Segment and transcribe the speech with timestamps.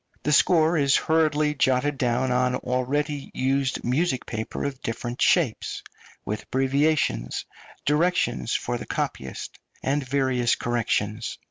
[0.23, 5.83] The score is hurriedly jotted down on already used music paper of different shapes,
[6.25, 7.45] with abbreviations,
[7.85, 11.37] directions for the copyist, and various corrections.